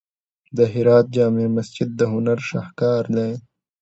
[0.57, 3.31] د هرات جامع مسجد د هنر شاهکار دی.